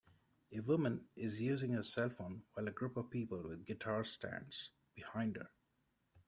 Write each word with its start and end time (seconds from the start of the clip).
A 0.51 0.59
woman 0.61 1.05
is 1.15 1.39
using 1.39 1.73
her 1.73 1.83
cellphone 1.83 2.41
while 2.55 2.67
a 2.67 2.71
group 2.71 2.97
of 2.97 3.11
people 3.11 3.43
with 3.43 3.67
guitars 3.67 4.11
stands 4.11 4.71
behind 4.95 5.37
her. 5.37 5.51